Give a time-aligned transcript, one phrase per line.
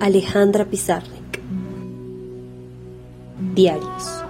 [0.00, 1.40] Alejandra Pizarnik.
[3.54, 4.22] Diarios.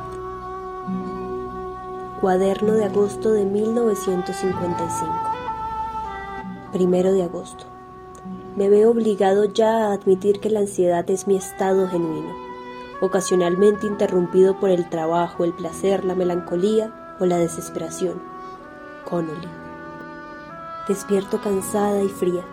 [2.21, 5.13] Cuaderno de agosto de 1955
[6.73, 7.67] Primero de agosto.
[8.55, 12.33] Me veo obligado ya a admitir que la ansiedad es mi estado genuino,
[13.01, 18.23] ocasionalmente interrumpido por el trabajo, el placer, la melancolía o la desesperación.
[19.05, 19.70] Connolly
[20.91, 22.45] Despierto cansada y fría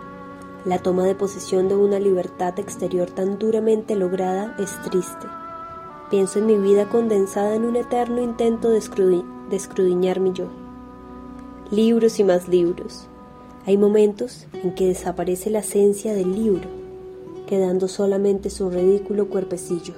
[0.64, 5.26] la toma de posesión de una libertad exterior tan duramente lograda es triste.
[6.12, 10.46] Pienso en mi vida condensada en un eterno intento de, escrudiñar mi yo.
[11.72, 13.08] Libros y más libros.
[13.66, 16.70] Hay momentos en que desaparece la esencia del libro,
[17.48, 19.96] quedando solamente su ridículo cuerpecillo.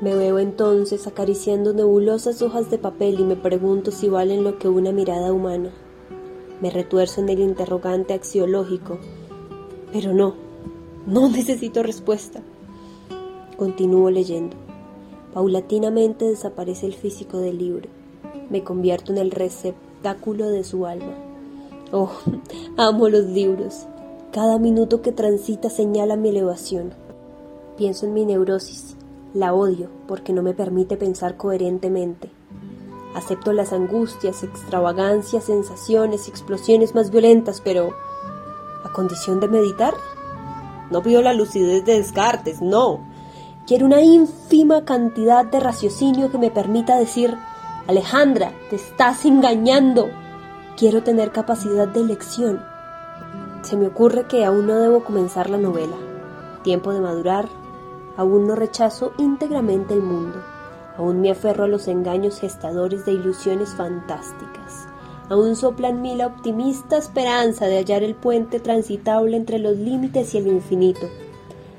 [0.00, 4.68] Me veo entonces acariciando nebulosas hojas de papel y me pregunto si valen lo que
[4.68, 5.72] una mirada humana.
[6.64, 8.98] Me retuerzo en el interrogante axiológico
[9.92, 10.34] pero no,
[11.06, 12.40] no necesito respuesta.
[13.58, 14.56] Continúo leyendo.
[15.34, 17.90] Paulatinamente desaparece el físico del libro.
[18.48, 21.14] Me convierto en el receptáculo de su alma.
[21.92, 22.12] Oh,
[22.78, 23.86] amo los libros.
[24.32, 26.94] Cada minuto que transita señala mi elevación.
[27.76, 28.96] Pienso en mi neurosis.
[29.34, 32.30] La odio porque no me permite pensar coherentemente.
[33.14, 37.94] Acepto las angustias, extravagancias, sensaciones explosiones más violentas, pero
[38.94, 39.92] condición de meditar?
[40.90, 43.00] No pido la lucidez de Descartes, no.
[43.66, 47.36] Quiero una ínfima cantidad de raciocinio que me permita decir,
[47.86, 50.08] Alejandra, te estás engañando.
[50.78, 52.62] Quiero tener capacidad de elección.
[53.62, 55.96] Se me ocurre que aún no debo comenzar la novela.
[56.62, 57.48] Tiempo de madurar.
[58.16, 60.40] Aún no rechazo íntegramente el mundo.
[60.96, 64.86] Aún me aferro a los engaños gestadores de ilusiones fantásticas.
[65.28, 70.38] Aún soplan mí la optimista esperanza de hallar el puente transitable entre los límites y
[70.38, 71.08] el infinito.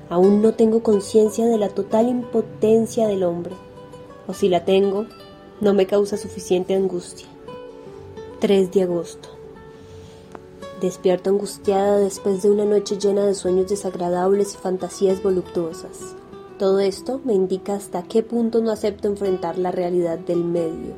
[0.09, 3.53] Aún no tengo conciencia de la total impotencia del hombre.
[4.27, 5.05] O si la tengo,
[5.61, 7.27] no me causa suficiente angustia.
[8.39, 9.30] 3 de agosto.
[10.81, 16.15] Despierto angustiada después de una noche llena de sueños desagradables y fantasías voluptuosas.
[16.58, 20.95] Todo esto me indica hasta qué punto no acepto enfrentar la realidad del medio.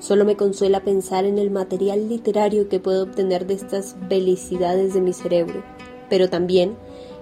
[0.00, 5.00] Solo me consuela pensar en el material literario que puedo obtener de estas felicidades de
[5.00, 5.62] mi cerebro,
[6.10, 6.76] pero también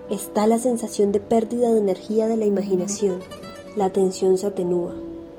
[0.09, 3.21] está la sensación de pérdida de energía de la imaginación.
[3.77, 4.95] La atención se atenúa.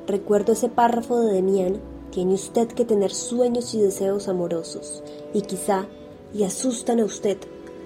[0.05, 1.79] Recuerdo ese párrafo de Demian,
[2.11, 5.87] tiene usted que tener sueños y deseos amorosos, y quizá
[6.33, 7.37] le asustan a usted,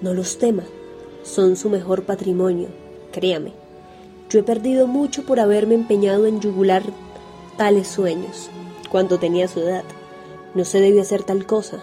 [0.02, 0.64] no los tema,
[1.22, 2.68] son su mejor patrimonio,
[3.12, 3.59] créame.
[4.30, 6.84] Yo he perdido mucho por haberme empeñado en yugular
[7.56, 8.48] tales sueños,
[8.88, 9.82] cuando tenía su edad.
[10.54, 11.78] No se debe hacer tal cosa.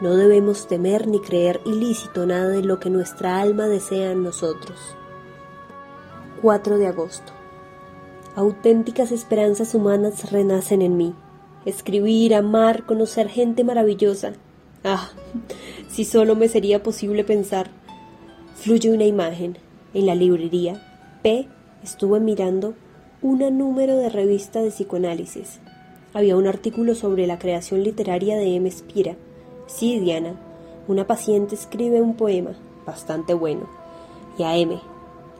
[0.00, 4.96] No debemos temer ni creer ilícito nada de lo que nuestra alma desea en nosotros.
[6.40, 7.34] 4 de agosto.
[8.34, 11.14] Auténticas esperanzas humanas renacen en mí.
[11.66, 14.32] Escribir, amar, conocer gente maravillosa.
[14.82, 15.10] Ah,
[15.88, 17.70] si solo me sería posible pensar.
[18.54, 19.58] Fluye una imagen.
[19.92, 20.82] En la librería,
[21.22, 21.48] P
[21.82, 22.74] estuvo mirando
[23.20, 25.60] una número de revista de psicoanálisis
[26.14, 28.70] había un artículo sobre la creación literaria de M.
[28.70, 29.16] Spira.
[29.66, 30.34] Sí, Diana,
[30.86, 32.52] una paciente escribe un poema,
[32.84, 33.68] bastante bueno,
[34.38, 34.78] y a M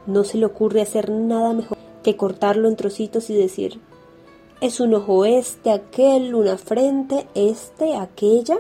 [0.07, 3.81] no se le ocurre hacer nada mejor que cortarlo en trocitos y decir,
[4.61, 8.59] es un ojo este, aquel, una frente, este, aquella,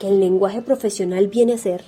[0.00, 1.84] que el lenguaje profesional viene a ser.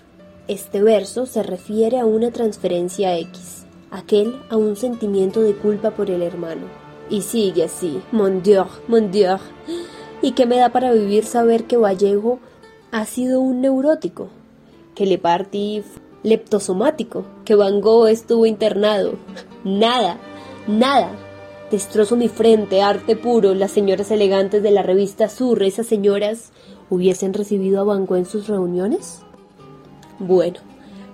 [0.47, 3.64] Este verso se refiere a una transferencia X,
[3.95, 6.67] aquel a un sentimiento de culpa por el hermano
[7.09, 9.39] y sigue así, mon Dieu, mon Dieu.
[10.23, 12.39] ¿Y qué me da para vivir saber que Vallejo
[12.91, 14.29] ha sido un neurótico?
[14.95, 15.83] Que le partí
[16.23, 19.15] leptosomático, que Van Gogh estuvo internado.
[19.65, 20.19] Nada,
[20.67, 21.11] nada.
[21.71, 23.55] Destrozo mi frente, arte puro.
[23.55, 26.53] Las señoras elegantes de la revista Sur, esas señoras,
[26.91, 29.21] ¿hubiesen recibido a Van Gogh en sus reuniones?
[30.19, 30.61] Bueno,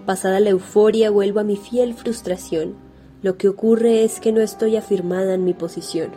[0.06, 2.90] pasada la euforia, vuelvo a mi fiel frustración
[3.22, 6.12] lo que ocurre es que no estoy afirmada en mi posición.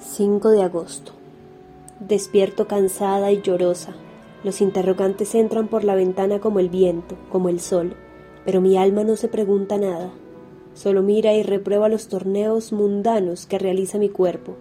[0.00, 1.12] 5 de agosto.
[2.00, 3.94] Despierto cansada y llorosa.
[4.42, 7.94] Los interrogantes entran por la ventana como el viento, como el sol,
[8.44, 10.10] pero mi alma no se pregunta nada.
[10.74, 14.56] Solo mira y reprueba los torneos mundanos que realiza mi cuerpo.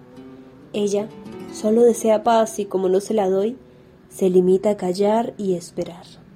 [0.71, 1.07] Ella
[1.51, 3.57] solo desea paz y como no se la doy,
[4.09, 6.26] se limita a callar y esperar.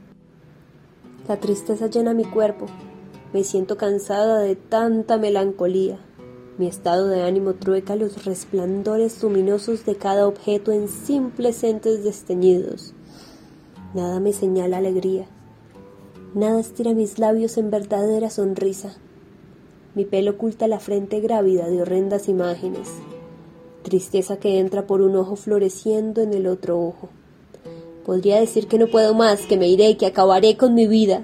[1.27, 2.65] La tristeza llena mi cuerpo,
[3.33, 5.99] me siento cansada de tanta melancolía.
[6.57, 12.93] Mi estado de ánimo trueca los resplandores luminosos de cada objeto en simples entes desteñidos.
[13.93, 15.27] Nada me señala alegría,
[16.33, 18.93] Nada estira mis labios en verdadera sonrisa.
[19.95, 22.87] Mi pelo oculta la frente grávida de horrendas imágenes.
[23.83, 27.09] Tristeza que entra por un ojo floreciendo en el otro ojo.
[28.05, 31.23] Podría decir que no puedo más, que me iré, que acabaré con mi vida.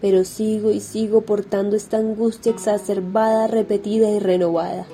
[0.00, 4.86] Pero sigo y sigo portando esta angustia exacerbada, repetida y renovada.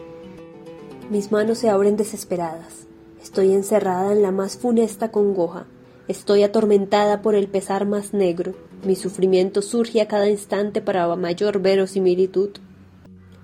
[1.10, 2.86] Mis manos se abren desesperadas.
[3.22, 5.66] Estoy encerrada en la más funesta congoja.
[6.08, 8.54] Estoy atormentada por el pesar más negro.
[8.84, 12.50] Mi sufrimiento surge a cada instante para mayor verosimilitud.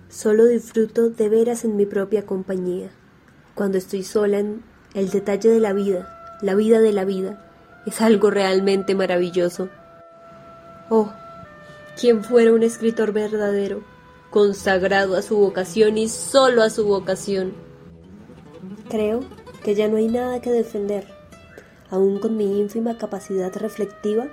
[0.09, 2.91] Solo disfruto de veras en mi propia compañía.
[3.55, 4.63] Cuando estoy sola en
[4.95, 7.46] el detalle de la vida, la vida de la vida,
[7.87, 9.69] es algo realmente maravilloso.
[10.91, 11.11] Oh,
[11.99, 13.83] quien fuera un escritor verdadero,
[14.31, 17.55] consagrado a su vocación y solo a su vocación.
[18.91, 19.21] Creo
[19.65, 21.07] que ya no hay nada que defender.
[21.89, 24.27] Aún con mi ínfima capacidad reflectiva,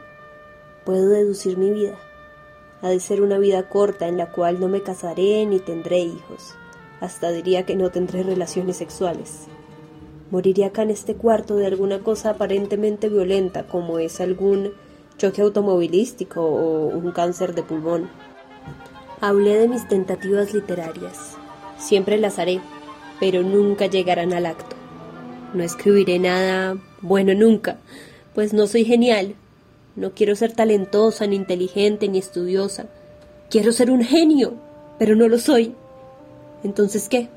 [0.86, 1.98] puedo deducir mi vida.
[2.82, 6.56] Ha de ser una vida corta en la cual no me casaré ni tendré hijos.
[7.00, 9.48] Hasta diría que no tendré relaciones sexuales.
[10.34, 14.72] Moriré acá en este cuarto de alguna cosa aparentemente violenta como es algún
[15.16, 18.10] choque automovilístico o un cáncer de pulmón.
[19.22, 21.36] Hablé de mis tentativas literarias.
[21.78, 22.62] Siempre las haré,
[23.20, 24.76] pero nunca llegarán al acto.
[25.54, 27.78] No escribiré nada bueno nunca,
[28.34, 29.36] pues no soy genial,
[29.96, 32.88] no quiero ser talentosa, ni inteligente, ni estudiosa.
[33.52, 34.56] Quiero ser un genio,
[34.98, 35.76] pero no lo soy.
[36.64, 37.30] Entonces, ¿qué?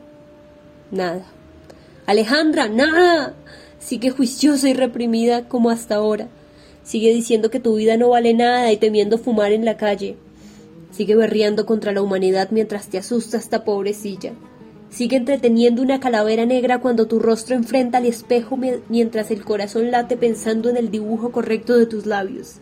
[0.91, 1.27] Nada.
[2.07, 3.35] Alejandra, nada.
[3.81, 6.29] Sigue juiciosa y reprimida como hasta ahora.
[6.85, 10.17] Sigue diciendo que tu vida no vale nada y temiendo fumar en la calle.
[10.93, 14.33] Sigue berreando contra la humanidad mientras te asusta esta pobrecilla.
[14.89, 18.57] Sigue entreteniendo una calavera negra cuando tu rostro enfrenta al espejo
[18.89, 22.61] mientras el corazón late pensando en el dibujo correcto de tus labios.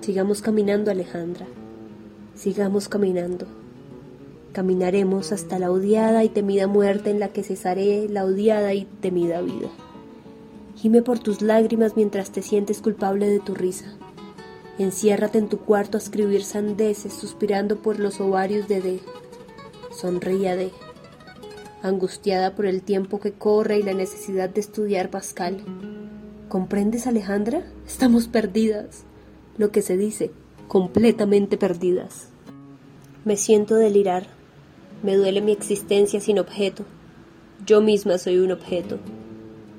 [0.00, 1.46] Sigamos caminando, Alejandra.
[2.34, 3.59] Sigamos caminando.
[4.52, 9.40] Caminaremos hasta la odiada y temida muerte en la que cesaré la odiada y temida
[9.40, 9.68] vida.
[10.76, 13.96] Gime por tus lágrimas mientras te sientes culpable de tu risa.
[14.78, 19.00] Enciérrate en tu cuarto a escribir sandeces suspirando por los ovarios de D
[20.00, 20.70] sonreía de,
[21.82, 25.62] angustiada por el tiempo que corre y la necesidad de estudiar Pascal.
[26.48, 27.64] ¿Comprendes, Alejandra?
[27.86, 29.04] Estamos perdidas.
[29.58, 30.30] Lo que se dice,
[30.68, 32.28] completamente perdidas.
[33.24, 34.26] Me siento delirar.
[35.02, 36.84] Me duele mi existencia sin objeto.
[37.64, 38.98] Yo misma soy un objeto.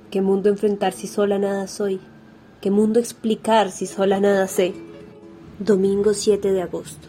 [0.09, 1.99] ¿Qué mundo enfrentar si sola nada soy?
[2.59, 4.73] ¿Qué mundo explicar si sola nada sé?
[5.59, 7.07] Domingo 7 de agosto.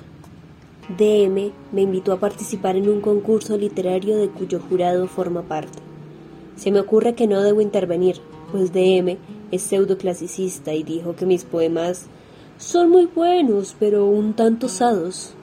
[0.99, 5.79] DM me invitó a participar en un concurso literario de cuyo jurado forma parte.
[6.57, 8.17] Se me ocurre que no debo intervenir,
[8.51, 9.17] pues DM
[9.51, 12.09] es pseudoclasicista y dijo que mis poemas
[12.59, 15.35] son muy buenos, pero un tanto osados.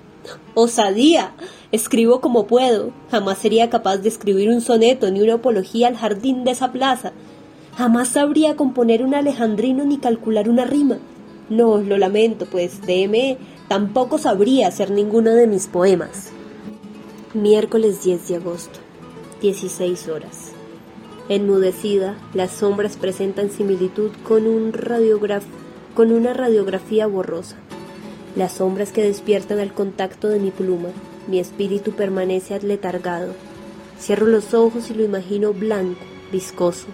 [0.53, 1.33] ¡Osadía!
[1.71, 2.91] Escribo como puedo.
[3.11, 7.13] Jamás sería capaz de escribir un soneto ni una apología al jardín de esa plaza.
[7.77, 10.97] Jamás sabría componer un alejandrino ni calcular una rima.
[11.49, 13.37] No, lo lamento, pues DM
[13.69, 16.31] Tampoco sabría hacer ninguno de mis poemas.
[17.35, 18.79] Miércoles 10 de agosto,
[19.43, 20.53] 16 horas.
[21.29, 24.73] Enmudecida, las sombras presentan similitud con, un
[25.93, 27.57] con una radiografía borrosa.
[28.35, 30.89] Las sombras que despiertan al contacto de mi pluma,
[31.27, 33.33] mi espíritu permanece atletargado.
[33.99, 35.99] Cierro los ojos y lo imagino blanco,
[36.31, 36.87] viscoso,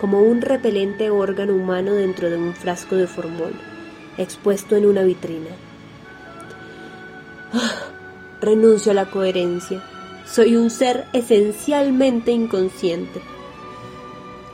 [0.00, 3.54] como un repelente órgano humano dentro de un frasco de formol,
[4.18, 5.50] expuesto en una vitrina.
[8.40, 9.82] Renuncio a la coherencia.
[10.26, 13.22] Soy un ser esencialmente inconsciente.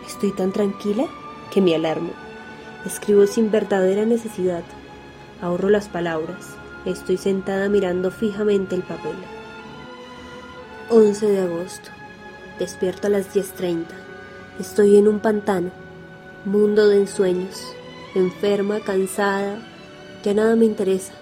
[0.07, 1.07] Estoy tan tranquila
[1.51, 2.13] que me alarmo.
[2.85, 4.63] Escribo sin verdadera necesidad.
[5.43, 6.55] Ahorro las palabras.
[6.85, 9.17] Estoy sentada mirando fijamente el papel.
[10.89, 11.91] 11 de agosto.
[12.61, 13.87] Despierto a las 10.30.
[14.61, 15.73] Estoy en un pantano.
[16.45, 17.61] Mundo de ensueños.
[18.15, 19.59] Enferma, cansada.
[20.23, 21.13] Ya nada me interesa.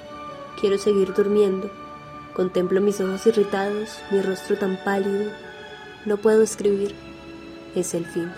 [0.60, 1.70] Quiero seguir durmiendo.
[2.34, 5.30] Contemplo mis ojos irritados, mi rostro tan pálido.
[6.04, 6.94] No puedo escribir.
[7.74, 8.30] Es el fin.